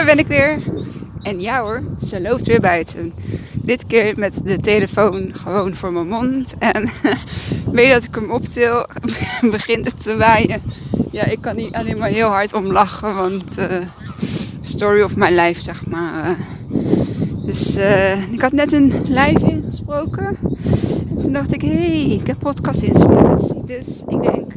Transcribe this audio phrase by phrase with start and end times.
[0.00, 0.62] Daar ben ik weer.
[1.22, 3.12] En ja hoor, ze loopt weer buiten.
[3.62, 6.56] Dit keer met de telefoon gewoon voor mijn mond.
[6.58, 6.88] En
[7.72, 8.86] weet dat ik hem optil,
[9.50, 10.62] begint het te waaien.
[11.10, 13.66] Ja, ik kan niet alleen maar heel hard om lachen, want uh,
[14.60, 16.36] story of my life, zeg maar.
[17.46, 20.38] dus uh, ik had net een live ingesproken.
[21.08, 23.64] En toen dacht ik, hé, hey, ik heb podcast inspiratie.
[23.64, 24.52] Dus ik denk,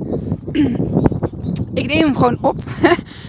[1.81, 2.63] ik neem hem gewoon op.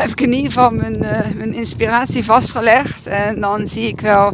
[0.00, 3.06] heb ik in ieder geval mijn, uh, mijn inspiratie vastgelegd.
[3.06, 4.32] En dan zie ik wel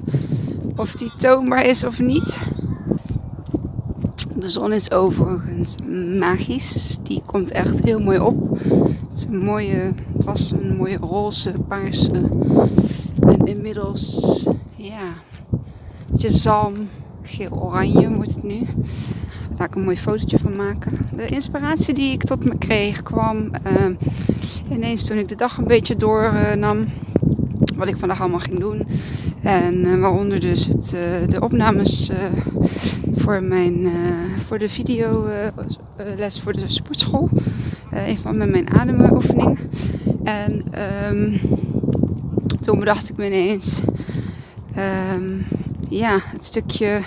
[0.77, 2.39] of die toonbaar is of niet.
[4.37, 5.75] De zon is overigens
[6.19, 6.97] magisch.
[7.03, 8.59] Die komt echt heel mooi op.
[9.09, 12.31] Het, is een mooie, het was een mooie roze, paarse.
[13.21, 14.47] En inmiddels,
[14.77, 15.15] ja,
[16.17, 16.75] je zalm,
[17.23, 18.59] geel-oranje wordt het nu.
[18.59, 20.99] Daar ga ik een mooi fotootje van maken.
[21.17, 23.97] De inspiratie die ik tot me kreeg kwam uh,
[24.71, 26.87] ineens toen ik de dag een beetje doornam.
[27.75, 28.83] Wat ik vandaag allemaal ging doen.
[29.43, 32.17] En uh, waaronder dus het, uh, de opnames uh,
[33.15, 33.89] voor, mijn,
[34.47, 37.29] voor de videoles voor de sportschool.
[37.93, 39.59] even met mijn ademoefening.
[40.25, 40.65] En
[41.11, 41.41] um,
[42.61, 43.81] toen bedacht ik me ineens...
[45.15, 45.47] Um,
[45.89, 47.01] ja, het stukje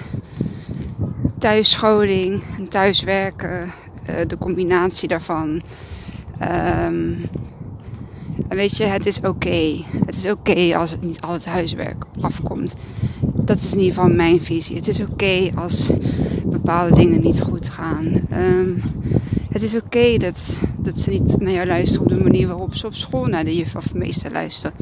[1.37, 3.71] thuisscholing en thuiswerken,
[4.27, 5.61] de combinatie daarvan...
[6.87, 7.17] Um,
[8.50, 9.83] en weet je, het is oké.
[10.05, 12.73] Het is oké als het niet al het huiswerk afkomt.
[13.22, 14.75] Dat is in ieder geval mijn visie.
[14.75, 15.92] Het is oké als
[16.45, 18.05] bepaalde dingen niet goed gaan.
[18.33, 18.81] Um,
[19.50, 22.86] het is oké dat, dat ze niet naar jou luisteren op de manier waarop ze
[22.86, 24.75] op school naar de juf of meester luisteren.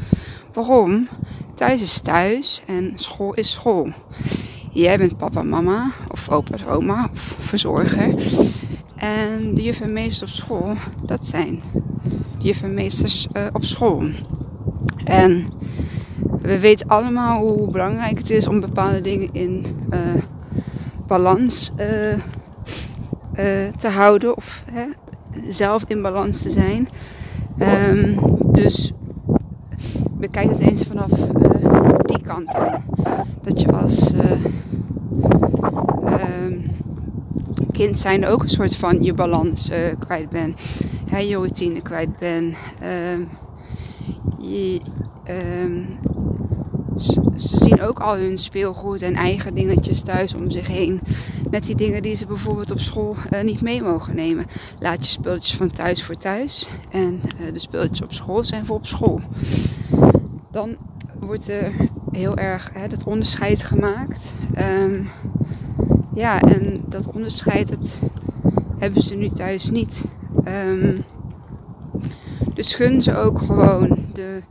[0.52, 1.08] Waarom?
[1.54, 3.88] Thuis is thuis en school is school.
[4.72, 8.14] Jij bent papa mama, of opa oma, of verzorger.
[8.96, 10.74] En de juf en meester op school,
[11.04, 11.62] dat zijn
[12.38, 14.02] juf en meesters uh, op school.
[15.04, 15.44] En
[16.42, 19.98] we weten allemaal hoe belangrijk het is om bepaalde dingen in uh,
[21.06, 22.14] balans uh,
[23.76, 24.36] te houden.
[24.36, 24.84] Of hè,
[25.48, 26.88] zelf in balans te zijn.
[27.58, 28.18] Um,
[28.52, 28.92] dus
[30.10, 31.10] bekijk het eens vanaf
[32.02, 32.84] die kant aan.
[33.42, 34.42] Dat je als um,
[37.72, 40.60] kind zijn ook een soort van je balans kwijt bent
[41.08, 42.56] hè, je routine kwijt bent.
[43.12, 43.28] Um,
[44.38, 44.80] je,
[45.64, 45.86] um,
[46.96, 51.00] ze, zien ook al hun speelgoed en eigen dingetjes thuis om zich heen.
[51.50, 54.46] Net die dingen die ze bijvoorbeeld op school uh, niet mee mogen nemen.
[54.78, 56.68] Laat je spulletjes van thuis voor thuis.
[56.90, 59.20] En uh, de spulletjes op school zijn voor op school.
[60.50, 60.76] Dan
[61.20, 61.72] wordt er
[62.10, 64.32] heel erg hè, dat onderscheid gemaakt.
[64.58, 65.08] Um,
[66.14, 67.98] ja, en dat onderscheid
[68.78, 70.04] hebben ze nu thuis niet.
[70.44, 71.04] Um,
[72.54, 74.42] dus gun ze ook gewoon de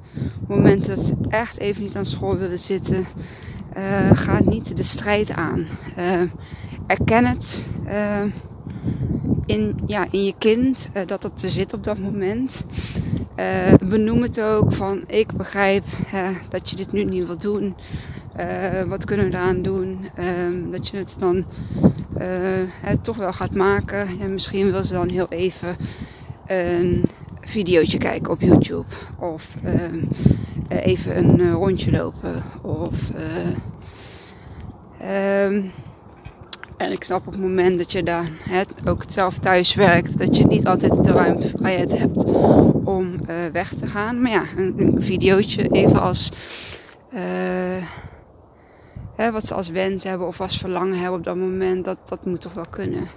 [0.48, 3.06] momenten dat ze echt even niet aan school willen zitten.
[3.78, 5.68] Uh, ga niet de strijd aan.
[5.98, 6.22] Uh,
[6.88, 8.22] erken het uh,
[9.46, 12.64] in, ja, in je kind dat dat er zit op dat moment.
[13.90, 15.84] benoem het ook van ik begrijp
[16.50, 17.76] dat je dit nu niet wilt doen.
[18.88, 20.00] Wat kunnen we eraan doen?
[20.16, 21.46] Ehm, dat je het dan
[22.82, 24.18] het toch wel gaat maken.
[24.20, 25.76] Ja, misschien wil ze dan heel even
[26.48, 27.06] een
[27.42, 28.86] videootje kijken op YouTube.
[29.20, 29.74] Of uh,
[30.86, 32.44] even een uh, rondje lopen.
[32.62, 33.10] Of,
[35.02, 35.72] um,
[36.78, 38.30] en ik snap op het moment dat je daar
[38.86, 42.24] ook zelf thuis werkt, dat je niet altijd de ruimte vrijheid hebt
[42.84, 44.22] om weg te gaan.
[44.22, 46.32] Maar ja, een, een videootje even als
[49.32, 52.42] wat ze als wens hebben of als verlangen hebben op dat moment, dat, dat moet
[52.42, 53.08] toch wel kunnen.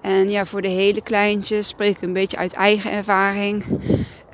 [0.00, 3.64] En ja, voor de hele kleintjes spreek ik een beetje uit eigen ervaring.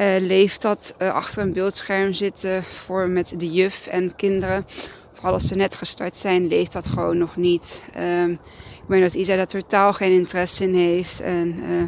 [0.01, 4.65] Uh, leeft dat uh, achter een beeldscherm zitten voor met de juf en kinderen.
[5.13, 7.83] Vooral als ze net gestart zijn, leeft dat gewoon nog niet.
[8.23, 11.21] Um, ik weet dat Isa daar totaal geen interesse in heeft.
[11.21, 11.83] En uh,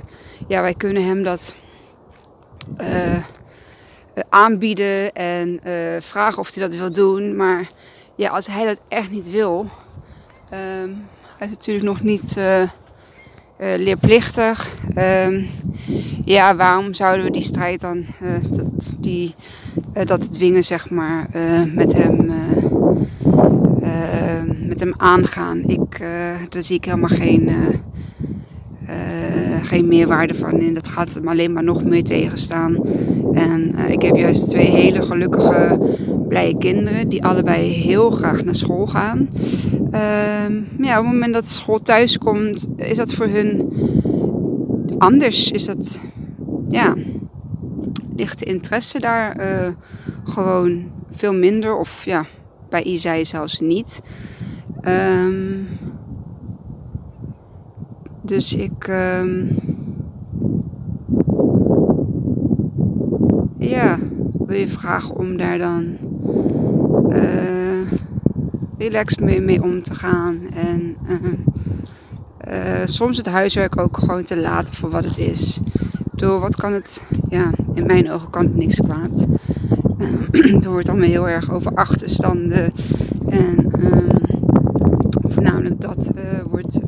[0.48, 1.54] ja, wij kunnen hem dat
[4.28, 5.60] aanbieden en
[6.02, 7.36] vragen of hij dat wil doen.
[7.36, 7.68] Maar
[8.16, 9.66] ja, als hij dat echt niet wil,
[10.52, 11.04] um,
[11.36, 12.62] hij is natuurlijk nog niet uh,
[13.58, 14.74] leerplichtig.
[14.96, 15.44] Uh,
[16.24, 18.66] ja, waarom zouden we die strijd dan, uh, dat,
[18.98, 19.34] die,
[20.04, 21.28] dat dwingen, zeg maar,
[21.74, 22.32] met hem,
[24.66, 25.62] met hem aangaan?
[25.66, 26.00] Ik,
[26.48, 27.50] daar zie ik helemaal geen,
[29.62, 30.74] geen meerwaarde van in.
[30.74, 32.76] Dat gaat hem alleen maar nog meer tegenstaan.
[33.32, 35.78] En ik heb juist twee hele gelukkige
[36.36, 39.28] blije kinderen die allebei heel graag naar school gaan.
[39.92, 40.48] Uh,
[40.78, 43.72] ja, op het moment dat school thuis komt, is dat voor hun
[44.98, 45.50] anders.
[45.50, 46.00] Is dat,
[46.68, 46.94] ja,
[48.16, 49.68] ligt de interesse daar uh,
[50.24, 51.76] gewoon veel minder.
[51.76, 52.26] Of ja,
[52.68, 54.02] bij Isai zelfs niet.
[54.80, 55.62] Ehm,
[58.22, 58.88] dus ik.
[58.88, 59.48] Um,
[63.58, 63.98] ja,
[64.46, 65.96] wil je vragen om daar dan
[67.08, 67.90] uh,
[68.78, 70.38] relax mee, mee om te gaan.
[70.54, 70.96] En
[72.48, 75.60] uh, soms het huiswerk ook gewoon te laten voor wat het is.
[76.14, 79.26] Door wat kan het, ja, in mijn ogen kan het niks kwaad.
[80.64, 82.72] Er wordt allemaal heel erg over achterstanden.
[83.28, 84.16] En ehm,
[85.22, 86.10] voornamelijk dat
[86.50, 86.78] wordt,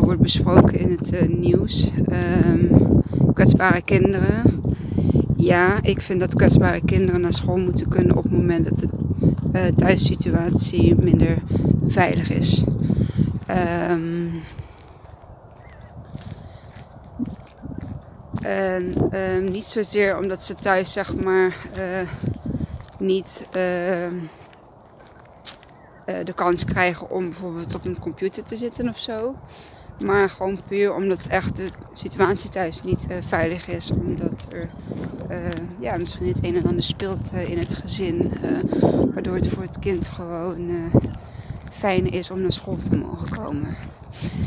[0.00, 1.92] wordt besproken in het nieuws.
[2.46, 2.84] Um,
[3.34, 4.42] kwetsbare kinderen
[5.36, 8.88] ja, ik vind dat kwetsbare kinderen naar school moeten kunnen op het moment dat de
[9.52, 11.38] uh, thuissituatie minder
[11.86, 12.64] veilig is.
[13.90, 14.32] Um,
[18.40, 22.08] en um, niet zozeer omdat ze thuis zeg maar uh,
[22.98, 23.52] niet uh,
[26.24, 29.34] de kans krijgen om bijvoorbeeld op een computer te zitten of zo.
[30.00, 33.90] Maar gewoon puur omdat echt de situatie thuis niet uh, veilig is.
[33.90, 34.68] Omdat er
[35.30, 35.36] uh,
[35.80, 38.32] ja, misschien het een en ander speelt uh, in het gezin.
[39.14, 40.70] waardoor het voor het kind gewoon
[41.70, 43.76] fijn is om naar school te mogen komen.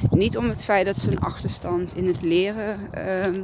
[0.09, 3.43] Niet om het feit dat ze een achterstand in het leren ehm,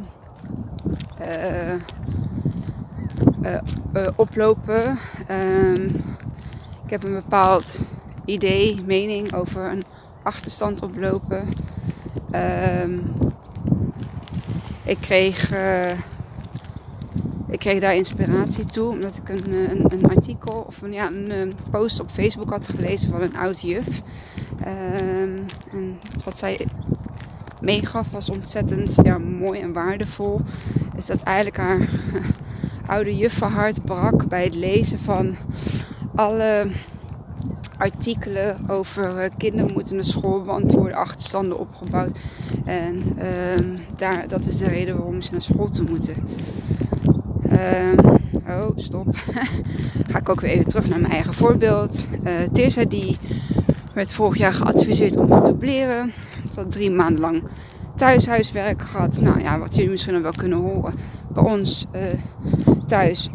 [4.15, 4.97] oplopen.
[5.31, 5.85] Um,
[6.83, 7.79] ik heb een bepaald
[8.25, 9.83] idee, mening over een
[10.23, 11.47] achterstand oplopen.
[12.35, 13.03] Um,
[14.83, 15.91] ik, kreeg, uh,
[17.47, 21.07] ik kreeg daar inspiratie toe omdat ik een, eh, een, een artikel of een, ja,
[21.07, 24.01] een, een, post op Facebook had gelezen van een oud juf.
[24.67, 26.67] Um, en wat zij
[27.61, 30.41] meegaf was ontzettend ja, mooi en waardevol.
[30.97, 31.89] Is dat eigenlijk haar
[32.95, 35.35] oude juffenhart brak bij het lezen van
[36.15, 36.67] alle
[37.83, 42.19] artikelen over uh, kinderen moeten naar school, want er worden achterstanden opgebouwd.
[42.65, 46.15] En uh, daar, dat is de reden waarom ze naar school toe moeten.
[47.51, 47.93] Uh,
[48.47, 49.07] oh, stop.
[50.11, 52.07] Ga ik ook weer even terug naar mijn eigen voorbeeld.
[52.55, 53.17] Uh, die
[53.93, 56.11] werd vorig jaar geadviseerd om te dubleren.
[56.51, 57.43] Ze had drie maanden lang
[57.95, 59.21] thuishuiswerk gehad.
[59.21, 60.93] Nou ja, wat jullie misschien wel kunnen horen.
[61.33, 62.01] Bij ons uh,
[62.87, 63.29] thuis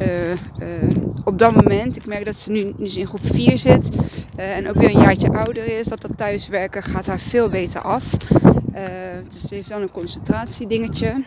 [1.28, 1.96] op dat moment.
[1.96, 3.88] Ik merk dat ze nu, nu in groep 4 zit.
[4.38, 5.86] En ook weer een jaartje ouder is.
[5.86, 8.16] Dat dat thuiswerken gaat haar veel beter af.
[9.28, 11.24] dus ze heeft dan een concentratiedingetje.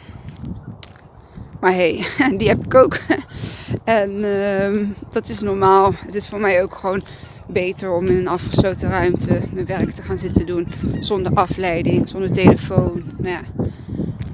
[1.60, 3.00] Maar hé, hey, die heb ik ook.
[3.84, 5.94] en ehm, dat is normaal.
[6.06, 7.04] Het is voor mij ook gewoon
[7.48, 10.68] beter om in een afgesloten ruimte mijn werk te gaan zitten doen.
[11.00, 13.04] Zonder afleiding, zonder telefoon.
[13.18, 13.42] Nou ja,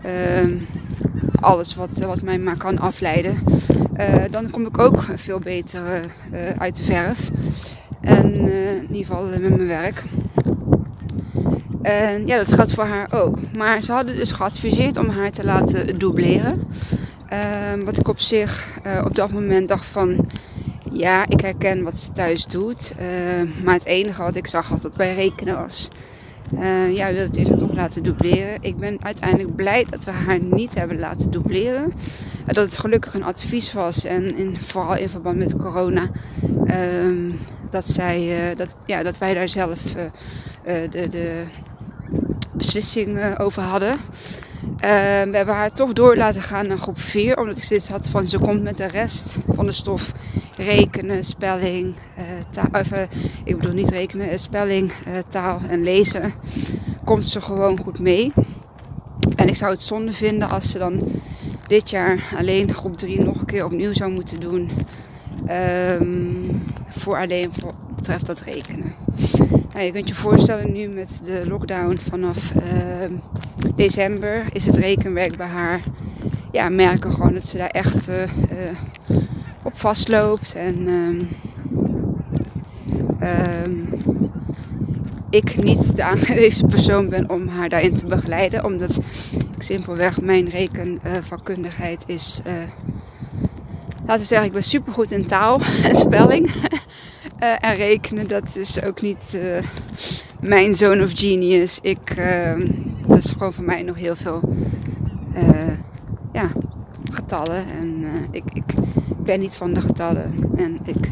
[0.06, 0.62] uh,
[1.42, 3.44] alles wat, wat mij maar kan afleiden.
[3.98, 5.82] Uh, dan kom ik ook veel beter
[6.34, 7.32] uh, uit de verf.
[8.02, 10.04] En in ieder geval met mijn werk.
[11.82, 13.38] En ja, dat gaat voor haar ook.
[13.58, 16.62] Maar ze hadden dus geadviseerd om haar te laten dubleren.
[17.30, 20.30] Ehm, wat ik op zich op dat moment dacht van
[20.98, 22.94] ja, ik herken wat ze thuis doet.
[23.00, 25.88] Uh, maar het enige wat ik zag was dat bij rekenen was.
[26.54, 28.58] Uh, ja, we wilden het eerst toch laten dubleren.
[28.62, 31.84] Ik ben uiteindelijk blij dat we haar niet hebben laten dubleren.
[31.86, 34.04] Uh, dat het gelukkig een advies was.
[34.04, 36.10] En in, vooral in verband met corona.
[36.66, 37.34] Uh,
[37.70, 39.82] dat, zij, dat, ja, dat wij daar zelf
[40.90, 41.44] de, de
[42.54, 43.98] beslissing over hadden.
[44.78, 47.38] Ehm, we hebben haar toch door laten gaan naar groep 4.
[47.38, 50.12] Omdat ik zoiets had van ze komt met de rest van de stof
[50.56, 51.96] rekenen, spelling,
[52.50, 52.84] taal,
[53.44, 54.92] ik bedoel niet rekenen, spelling,
[55.28, 56.34] taal en lezen.
[57.04, 58.34] Komt ze gewoon goed mee.
[59.36, 61.02] En ik zou het zonde vinden als ze dan
[61.68, 64.70] dit jaar alleen groep 3 nog een keer opnieuw zou moeten doen.
[65.50, 68.94] Um, voor alleen voor betreft dat rekenen.
[69.74, 72.64] Nou, je kunt je voorstellen nu met de lockdown vanaf uh,
[73.76, 75.82] december is het rekenwerk bij haar.
[76.52, 78.16] Ja, merken gewoon dat ze daar echt uh,
[79.64, 80.56] op vastloopt.
[80.56, 81.28] En um,
[85.30, 88.66] ik niet de aangewezen persoon ben om haar daarin te begeleiden.
[88.66, 88.96] Omdat
[89.56, 92.42] ik simpelweg mijn rekenvakkundigheid is.
[94.08, 96.48] Laten we zeggen, ik ben supergoed in taal en spelling.
[96.48, 99.58] Uh, en rekenen, dat is ook niet uh,
[100.40, 101.80] mijn zone of genius.
[101.82, 102.54] Ik, uh,
[103.08, 104.42] dat is gewoon voor mij nog heel veel
[105.36, 105.74] uh,
[106.34, 106.52] ja,
[107.10, 107.64] getallen.
[107.80, 108.74] En ik, ik
[109.24, 110.34] ben niet van de getallen.
[110.56, 111.10] En ik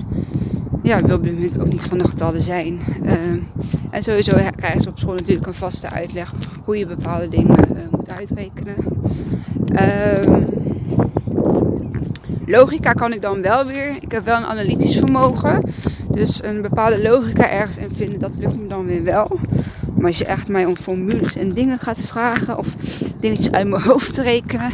[0.84, 2.80] ja, wil op dit moment ook niet van de getallen zijn.
[3.92, 6.34] en sowieso krijgen ze op school natuurlijk een vaste uitleg
[6.64, 8.76] hoe je bepaalde dingen moet uitrekenen.
[9.74, 10.44] Ehm,
[12.46, 13.96] Logica kan ik dan wel weer.
[14.00, 15.62] Ik heb wel een analytisch vermogen.
[16.16, 19.40] Dus een bepaalde logica ergens in vinden, dat lukt me dan weer wel.
[19.96, 22.76] Maar als je echt mij om formules en dingen gaat vragen of
[23.20, 24.72] dingetjes uit mijn hoofd te rekenen,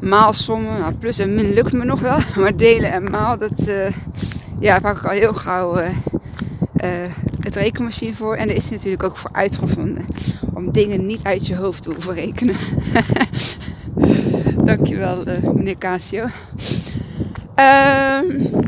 [0.00, 3.88] maalsommen, nou, plus en min lukt me nog wel, maar delen en maal, dat uh,
[4.60, 5.88] ja, pak ik al heel gauw uh,
[6.84, 6.90] uh,
[7.40, 8.34] het rekenmachine voor.
[8.34, 10.06] En er is natuurlijk ook voor uitgevonden
[10.54, 12.56] om dingen niet uit je hoofd te hoeven rekenen.
[14.76, 16.26] Dankjewel, meneer Casio.
[17.54, 18.64] Ehm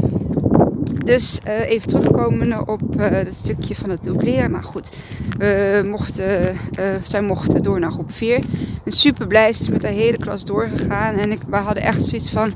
[1.05, 4.51] dus uh, even terugkomen op uh, het stukje van het dubleren.
[4.51, 4.97] Nou goed,
[5.39, 8.37] we mochten, uh, zij mochten door naar groep 4.
[8.37, 8.45] Ik
[8.85, 11.15] ben super blij, ze is met de hele klas doorgegaan.
[11.15, 12.53] En ik, we hadden echt zoiets van,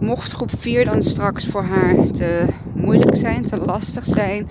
[0.00, 4.48] mocht groep 4 dan straks voor haar te moeilijk zijn, te lastig zijn...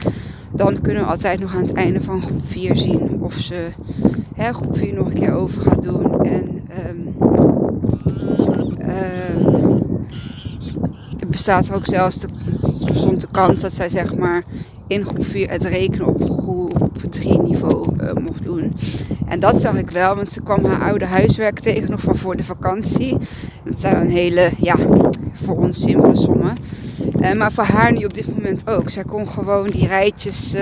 [0.51, 3.67] dan kunnen we altijd nog aan het einde van groep 4 zien of ze
[4.35, 6.25] hè, groep 4 nog een keer over gaat doen.
[6.25, 6.67] En...
[6.89, 7.28] Um,
[11.39, 12.27] bestaat er ook zelfs de,
[12.93, 14.43] stond de kans dat zij zeg maar
[14.87, 18.73] in groep 4 het rekenen op groep 3 niveau uh, mocht doen.
[19.27, 22.35] En dat zag ik wel, want ze kwam haar oude huiswerk tegen nog van voor
[22.35, 23.17] de vakantie.
[23.63, 24.75] Dat zijn een hele, ja,
[25.33, 26.57] voor ons simpele sommen.
[27.19, 28.89] Uh, maar voor haar nu op dit moment ook.
[28.89, 30.61] Zij kon gewoon die rijtjes, uh,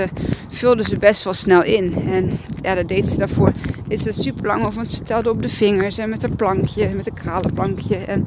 [0.50, 1.93] vulde ze best wel snel in.
[2.07, 2.29] En
[2.62, 3.51] ja, dat deed ze daarvoor.
[3.88, 7.08] Is super lang over, want ze telde op de vingers en met een plankje, met
[7.08, 7.96] een kralenplankje.
[7.96, 8.25] En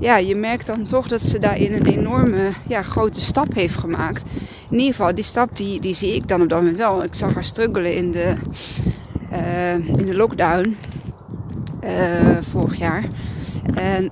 [0.00, 4.22] ja, je merkt dan toch dat ze daarin een enorme, ja, grote stap heeft gemaakt.
[4.70, 7.04] In ieder geval, die stap die, die zie ik dan op dat moment wel.
[7.04, 8.34] Ik zag haar struggelen in de,
[9.32, 10.76] uh, in de lockdown
[12.50, 13.04] vorig jaar.
[13.74, 14.10] En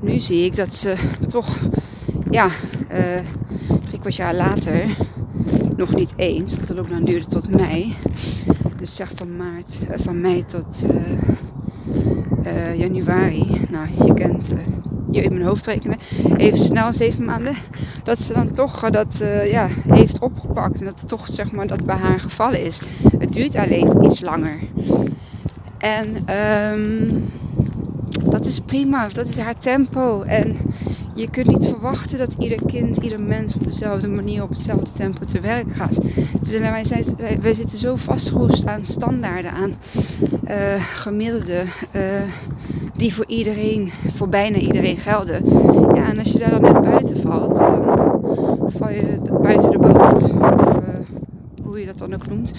[0.00, 0.94] nu zie ik dat ze
[1.26, 1.58] toch
[2.30, 2.48] ja,
[3.88, 4.84] drie kwart jaar later,
[5.76, 7.94] nog niet eens, want de lockdown duurde tot mei.
[8.80, 10.84] Dus zeg van maart, uh, van mei tot
[12.44, 13.66] uh, januari.
[13.70, 14.50] Nou, je kent
[15.10, 15.98] je in mijn hoofd rekenen.
[16.36, 17.54] Even snel, zeven maanden.
[18.04, 20.78] Dat ze dan toch dat ja, heeft opgepakt.
[20.78, 22.80] En dat het toch zeg maar dat bij haar gevallen is.
[23.18, 24.58] Het duurt alleen iets langer.
[25.78, 26.16] En
[26.72, 27.24] um,
[28.24, 29.08] dat is prima.
[29.08, 30.22] Dat is haar tempo.
[30.22, 30.56] En
[31.20, 35.24] je kunt niet verwachten dat ieder kind, ieder mens op dezelfde manier, op hetzelfde tempo
[35.24, 35.94] te werk gaat.
[36.40, 36.58] Dus
[37.40, 39.74] wij, zitten zo vastgeroest aan standaarden, aan
[40.48, 41.62] uh, gemiddelde,
[41.96, 42.02] uh,
[42.96, 45.42] die voor iedereen, voor bijna iedereen gelden.
[45.94, 50.22] Ja, en als je daar dan net buiten valt, dan val je buiten de boot.
[50.22, 50.94] Of uh,
[51.62, 52.52] hoe je dat dan ook noemt.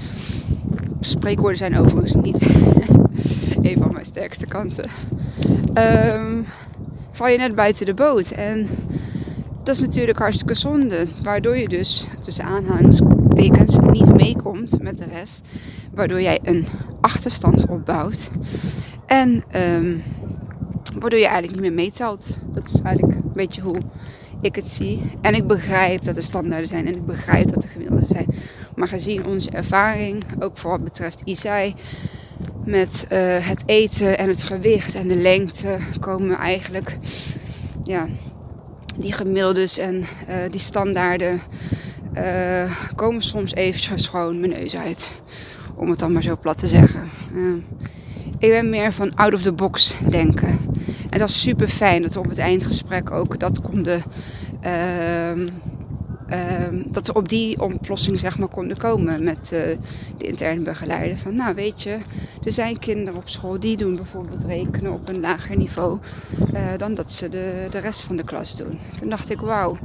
[0.99, 2.41] Spreekwoorden zijn overigens niet
[3.67, 4.89] een van mijn sterkste kanten.
[6.13, 6.45] Um,
[7.21, 8.31] val je net buiten de boot.
[8.31, 8.67] En
[9.63, 11.07] dat is natuurlijk hartstikke zonde.
[11.23, 15.47] Waardoor je dus tussen aanhalingstekens niet meekomt met de rest.
[15.93, 16.65] Waardoor jij een
[17.01, 18.29] achterstand opbouwt.
[19.05, 20.03] En um,
[20.99, 22.37] waardoor je eigenlijk niet meer meetelt.
[22.53, 23.79] Dat is eigenlijk een beetje hoe
[24.41, 25.01] ik het zie.
[25.21, 28.27] En ik begrijp dat er standaarden zijn en ik begrijp dat er gemiddelden zijn.
[28.75, 31.75] Maar gezien onze ervaring, ook voor wat betreft ISAI,
[32.65, 36.97] met uh, het eten en het gewicht en de lengte komen eigenlijk
[37.83, 38.07] ja,
[38.97, 41.41] die gemiddeldes en uh, die standaarden
[42.17, 45.11] uh, komen soms eventjes gewoon mijn neus uit.
[45.75, 47.09] Om het dan maar zo plat te zeggen.
[48.37, 50.59] ik ben meer van out of the box denken.
[51.09, 54.03] En dat is super fijn dat we op het eindgesprek ook dat konden
[56.31, 59.59] ehm, dat we op die oplossing zeg maar, konden komen met uh,
[60.17, 61.17] de interne begeleider.
[61.17, 61.97] Van nou weet je,
[62.43, 65.99] er zijn kinderen op school die doen bijvoorbeeld rekenen op een lager niveau
[66.53, 68.79] uh, dan dat ze de, de rest van de klas doen.
[68.99, 69.77] Toen dacht ik wauw,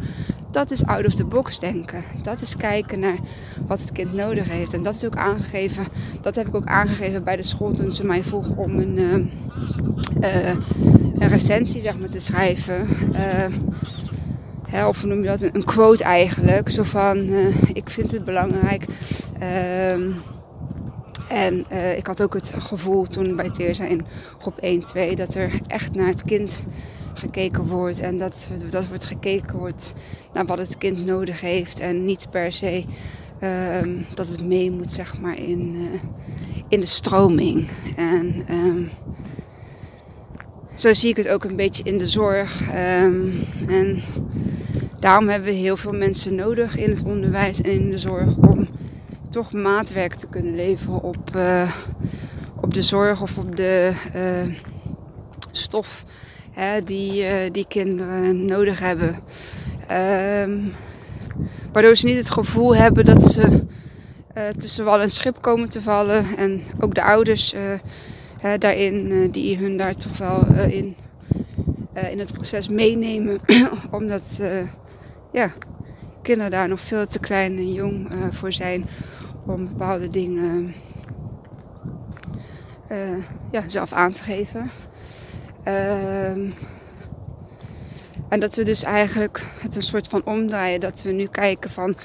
[0.50, 2.04] dat is out of the box denken.
[2.22, 3.18] Dat is kijken naar
[3.66, 4.74] wat het kind nodig heeft.
[4.74, 5.84] En dat is ook aangegeven,
[6.20, 8.98] dat heb ik ook aangegeven bij de school toen ze mij vroeg om een,
[10.20, 10.48] uh,
[11.18, 12.86] een recensie zeg maar, te schrijven
[14.72, 15.42] of noem je dat?
[15.42, 16.68] Een quote eigenlijk.
[16.68, 18.84] Zo van, uh, ik vind het belangrijk.
[19.40, 19.92] Uh,
[21.28, 24.06] en uh, ik had ook het gevoel toen bij Teerza in
[24.38, 25.16] groep 1, 2...
[25.16, 26.62] dat er echt naar het kind
[27.14, 28.00] gekeken wordt.
[28.00, 29.92] En dat, dat wordt gekeken wordt
[30.32, 31.80] naar wat het kind nodig heeft.
[31.80, 32.84] En niet per se
[33.42, 36.00] uh, dat het mee moet, zeg maar, in, uh,
[36.68, 37.68] in de stroming.
[37.96, 38.44] En...
[38.50, 38.90] Um,
[40.76, 42.60] zo zie ik het ook een beetje in de zorg.
[42.60, 44.02] Um, en
[44.98, 48.68] daarom hebben we heel veel mensen nodig in het onderwijs en in de zorg om
[49.30, 51.72] toch maatwerk te kunnen leveren op, uh,
[52.60, 54.54] op de zorg of op de uh,
[55.50, 56.04] stof
[56.50, 59.18] hè, die, uh, die kinderen nodig hebben.
[60.42, 60.72] Um,
[61.72, 63.64] waardoor ze niet het gevoel hebben dat ze
[64.58, 66.24] tussen wal en schip komen te vallen.
[66.36, 67.54] En ook de ouders
[68.58, 70.96] daarin, die hun daar toch wel in
[72.10, 73.40] in het proces meenemen.
[73.90, 74.40] omdat
[75.32, 75.52] ja,
[76.22, 78.86] kinderen daar nog veel te klein en jong voor zijn
[79.46, 80.74] om bepaalde dingen
[83.50, 84.70] ja, zelf aan te geven.
[85.62, 86.50] Ehm,
[88.28, 90.80] en dat we dus eigenlijk het een soort van omdraaien.
[90.80, 91.96] Dat we nu kijken van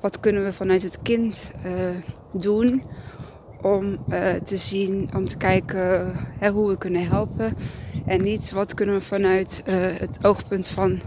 [0.00, 1.72] wat kunnen we vanuit het kind uh,
[2.32, 2.82] doen.
[3.64, 7.54] Om uh, te zien, om te kijken hè, hoe we kunnen helpen.
[8.06, 11.00] En niet wat kunnen we vanuit uh, het oogpunt van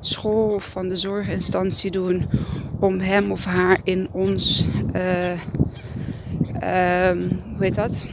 [0.00, 2.28] school of van de zorginstantie doen.
[2.80, 5.00] Om hem of haar in ons, um,
[7.54, 8.04] hoe heet dat?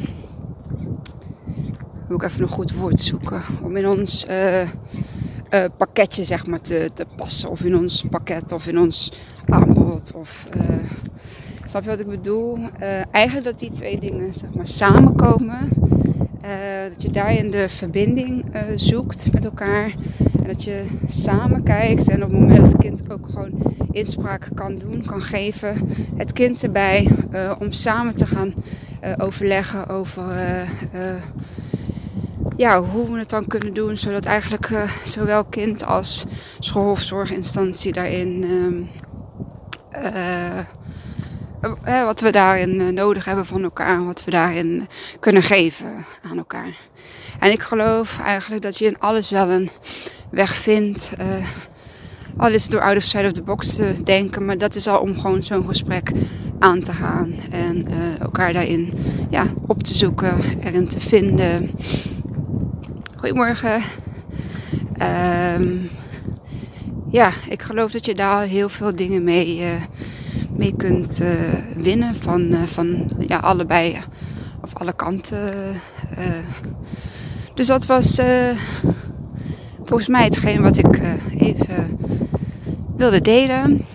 [2.08, 3.42] Moet ik even een goed woord zoeken.
[3.62, 4.62] Om in ons uh,
[5.78, 7.50] pakketje zeg maar, te, te passen.
[7.50, 9.12] Of in ons pakket of in ons
[9.46, 10.12] aanbod.
[10.14, 10.76] Of, uh,
[11.68, 12.58] snap je wat ik bedoel?
[12.58, 15.70] Uh, eigenlijk dat die twee dingen zeg maar, samenkomen.
[16.90, 18.46] dat je daarin de verbinding
[18.76, 19.96] zoekt met elkaar.
[20.42, 22.10] En dat je samen kijkt.
[22.10, 23.52] En op het moment dat het kind ook gewoon
[23.92, 25.76] inspraak kan doen, kan geven.
[26.16, 27.10] Het kind erbij.
[27.60, 28.54] om samen te gaan
[29.18, 30.24] overleggen over
[32.58, 34.70] ja, hoe we het dan kunnen doen, zodat eigenlijk
[35.04, 36.26] zowel kind als
[36.60, 38.44] school of zorginstantie daarin,
[40.04, 40.60] uh,
[41.88, 44.88] uh, wat we daarin nodig hebben van elkaar, wat we daarin
[45.20, 46.76] kunnen geven aan elkaar.
[47.40, 49.70] En ik geloof eigenlijk dat je in alles wel een
[50.30, 51.16] weg vindt.
[52.38, 54.88] al is het door out of side of the box te denken, maar dat is
[54.88, 56.12] al om gewoon zo'n gesprek
[56.60, 57.88] aan te gaan en
[58.20, 58.94] elkaar daarin
[59.30, 61.70] ja, op te zoeken, erin te vinden.
[63.18, 63.82] Goedemorgen.
[65.60, 65.90] Um,
[67.10, 69.72] ja, ik geloof dat je daar heel veel dingen mee, uh,
[70.58, 71.30] mee kunt uh,
[71.78, 72.16] winnen.
[72.16, 73.98] Van, uh, van ja, allebei
[74.62, 75.54] of alle kanten.
[77.54, 78.20] dus dat was
[79.84, 81.02] volgens mij hetgeen wat ik
[81.38, 81.98] even
[82.96, 83.86] wilde delen.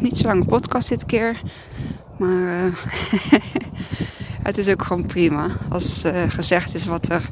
[0.00, 1.40] niet zo lange podcast dit keer.
[2.18, 2.70] Maar
[4.48, 7.28] het is ook gewoon prima als gezegd is wat er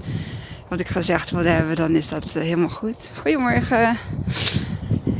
[0.68, 3.10] wat ik gezegd wilde hebben, dan is dat eh, helemaal goed.
[3.20, 3.96] Goedemorgen.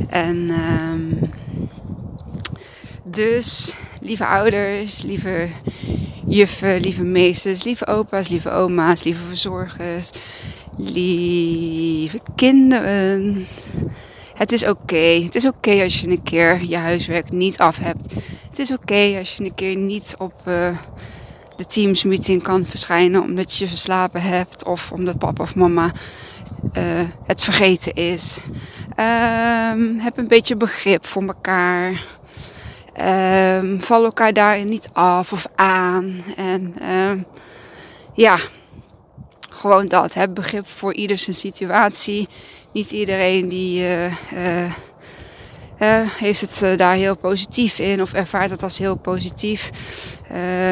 [0.09, 0.51] En
[0.91, 1.28] um,
[3.19, 5.47] dus, lieve ouders, lieve
[6.27, 10.09] juffen, lieve meesters, lieve opa's, lieve oma's, lieve verzorgers,
[10.77, 13.47] lieve kinderen.
[14.33, 15.21] Het is oké.
[15.23, 18.13] Het is oké als je een keer je huiswerk niet af hebt.
[18.49, 20.77] Het is oké als je een keer niet op uh,
[21.55, 25.91] de Teams meeting kan verschijnen omdat je verslapen hebt of omdat papa of mama
[26.73, 28.39] uh, het vergeten is.
[28.89, 32.03] Um, heb een beetje begrip voor elkaar.
[33.01, 36.23] Um, val elkaar daarin niet af of aan.
[36.35, 37.25] En um,
[38.13, 38.37] ja,
[39.49, 40.15] gewoon dat.
[40.33, 42.27] Begrip voor ieder zijn situatie.
[42.73, 48.63] Niet iedereen die uh, uh, uh, heeft het daar heel positief in of ervaart het
[48.63, 49.69] als heel positief.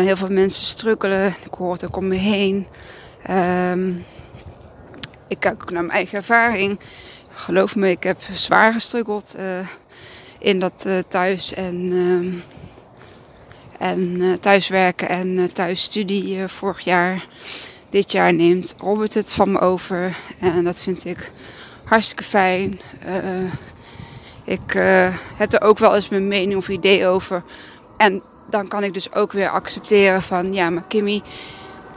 [0.01, 1.35] Heel veel mensen strukkelen.
[1.45, 2.67] Ik hoor het ook om me heen.
[3.71, 4.05] Um,
[5.27, 6.79] ik kijk ook naar mijn eigen ervaring.
[7.29, 9.35] Geloof me, ik heb zwaar gestruggeld
[10.39, 12.43] in dat thuis en,
[13.79, 17.25] en thuiswerken en thuisstudie vorig jaar.
[17.89, 21.31] Dit jaar neemt Robert het van me over en dat vind ik
[21.83, 22.79] hartstikke fijn.
[24.45, 24.73] Ik
[25.35, 27.43] heb er ook wel eens mijn mening of idee over.
[27.97, 31.21] En dan kan ik dus ook weer accepteren van, ja, maar Kimmy,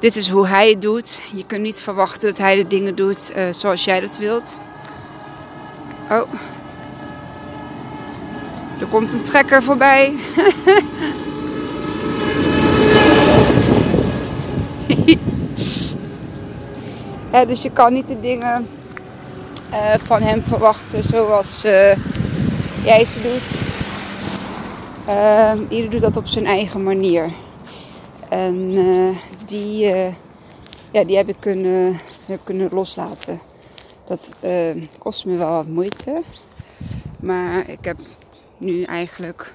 [0.01, 1.21] dit is hoe hij het doet.
[1.35, 4.57] Je kunt niet verwachten dat hij de dingen doet zoals jij dat wilt.
[6.11, 6.50] Oh.
[8.81, 10.15] Er komt een trekker voorbij.
[17.49, 18.69] dus je kan niet de dingen
[19.71, 21.63] uh, van hem verwachten zoals
[22.83, 23.59] jij ze doet.
[25.09, 27.33] Uh, ieder doet dat op zijn eigen manier.
[28.29, 29.79] En uh, die,
[30.91, 33.41] ja, die heb ik kunnen, heb kunnen loslaten.
[34.05, 34.37] Dat
[34.99, 36.23] kost me wel wat moeite.
[37.21, 37.97] Maar ik heb
[38.61, 39.53] nu eigenlijk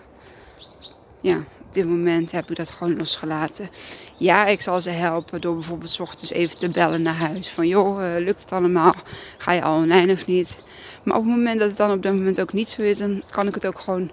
[1.22, 1.44] ja,
[1.76, 3.70] dit moment heb ik dat gewoon losgelaten.
[4.18, 7.50] Ja, ik zal ze helpen door bijvoorbeeld s ochtends even te bellen naar huis.
[7.50, 8.96] Van joh, eh, lukt het allemaal?
[9.38, 10.58] Ga je al online of niet?
[11.04, 13.24] Maar op het moment dat het dan op dat moment ook niet zo is, dan
[13.32, 14.12] kan ik het ook gewoon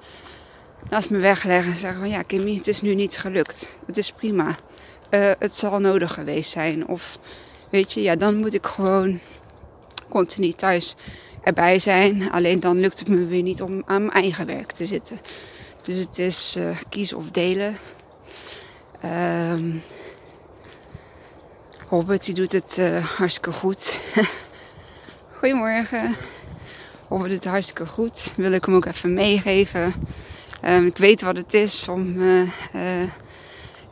[0.91, 1.73] naast me wegleggen.
[1.73, 3.79] En zeggen van ja, Kimmy, het is nu niet gelukt.
[3.87, 4.59] Het is prima.
[5.11, 6.89] Uh, het zal nodig geweest zijn.
[6.89, 7.19] Of
[7.71, 9.21] weet je, ja, dan moet ik gewoon
[10.09, 10.95] continu thuis
[11.43, 12.31] erbij zijn.
[12.31, 15.19] Alleen dan lukt het me weer niet om aan mijn eigen werk te zitten.
[15.83, 17.77] Dus het is uh, kiezen of delen.
[19.05, 19.83] Um,
[21.89, 24.01] Robert die doet het uh, hartstikke goed.
[25.39, 26.17] Goedemorgen.
[27.09, 28.33] Robert doet het hartstikke goed.
[28.37, 29.95] Wil ik hem ook even meegeven.
[30.65, 32.43] Um, ik weet wat het is om uh,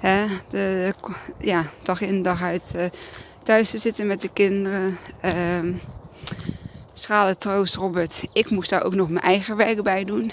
[0.03, 0.95] uh, de,
[1.39, 2.63] ja, dag in dag uit
[3.43, 4.99] thuis te zitten met de kinderen.
[5.25, 5.81] Um,
[6.93, 8.25] schalen troost, Robert.
[8.33, 10.33] Ik moest daar ook nog mijn eigen werk bij doen.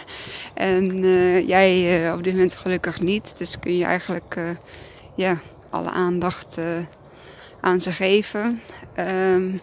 [0.54, 1.00] en
[1.46, 3.38] jij op dit moment gelukkig niet.
[3.38, 4.56] Dus kun je eigenlijk
[5.14, 5.38] ja,
[5.70, 6.58] alle aandacht
[7.60, 8.60] aan ze geven.
[8.98, 9.60] Um,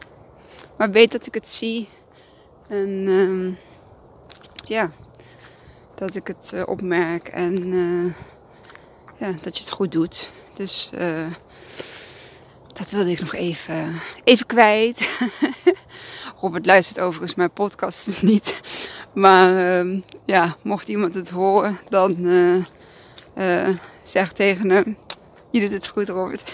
[0.77, 1.89] maar weet dat ik het zie.
[2.67, 3.57] En um,
[4.65, 4.91] ja,
[5.95, 7.27] dat ik het opmerk.
[7.27, 7.73] En
[9.19, 10.31] ja, dat je het goed doet.
[10.53, 10.89] Dus
[12.73, 15.09] dat wilde ik nog even, even kwijt.
[16.45, 18.61] Robert luistert overigens mijn podcast niet.
[19.13, 22.15] Maar um, ja, mocht iemand het horen, dan
[24.03, 24.97] zeg tegen hem:
[25.51, 26.51] Je doet het goed, Robert.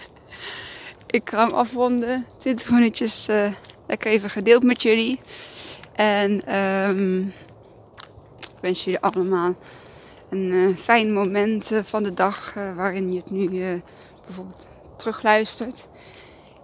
[1.18, 2.26] ik ga hem afronden.
[2.38, 3.52] 20 minuutjes uh,
[3.86, 5.20] lekker even gedeeld met jullie.
[5.92, 7.32] En um,
[8.40, 9.54] ik wens jullie allemaal
[10.30, 13.48] een uh, fijn moment uh, van de dag waarin je het nu
[14.26, 15.86] bijvoorbeeld terugluistert.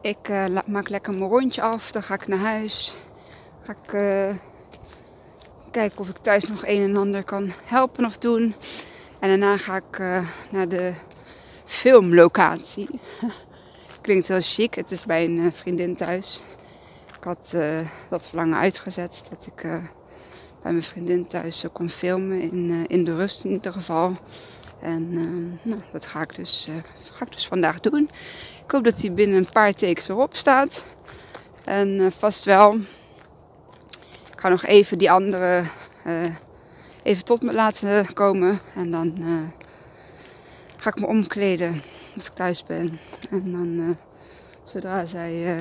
[0.02, 0.28] Ik
[0.66, 2.96] maak lekker mijn rondje af, dan ga ik naar huis.
[3.62, 3.90] Ga ik
[5.70, 8.54] kijken of ik thuis nog een en ander kan helpen of doen.
[9.18, 9.98] En daarna ga ik
[10.50, 10.92] naar de
[11.64, 12.88] filmlocatie.
[14.00, 14.74] Klinkt heel chic.
[14.74, 16.42] Het is bij een vriendin thuis.
[17.16, 17.54] Ik had
[18.08, 19.62] dat verlangen uitgezet dat ik
[20.62, 22.40] bij mijn vriendin thuis kon filmen.
[22.40, 24.16] In, in de rust in ieder geval.
[24.80, 25.12] En
[25.62, 26.68] nou, dat ga ik, dus,
[27.12, 28.10] ga ik dus vandaag doen.
[28.70, 30.84] Ik hoop dat hij binnen een paar takes erop staat.
[31.64, 32.74] En vast wel.
[34.32, 35.64] Ik ga nog even die andere
[37.02, 38.60] even tot me laten komen.
[38.74, 39.14] En dan
[40.76, 41.82] ga ik me omkleden
[42.14, 42.98] als ik thuis ben.
[43.30, 43.96] En dan,
[44.62, 45.56] zodra zij,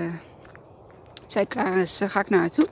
[1.27, 2.67] zij klaar is, ga ik naar haar toe.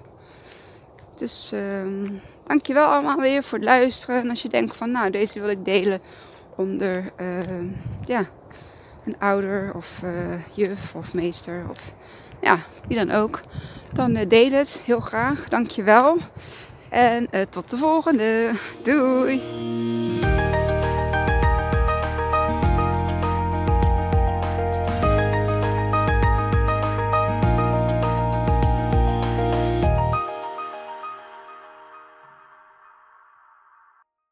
[1.16, 2.10] Dus uh,
[2.44, 4.22] dankjewel allemaal weer voor het luisteren.
[4.22, 6.02] En als je denkt van, nou, deze wil ik delen
[6.56, 7.12] onder
[8.06, 8.26] ja,
[9.08, 10.02] een ouder of
[10.54, 11.94] juf of meester of
[12.42, 13.40] ja, wie dan ook.
[13.94, 15.50] Dan deel het heel graag.
[15.50, 16.18] Dankjewel.
[16.90, 18.52] En tot de volgende.
[18.84, 19.87] Doei!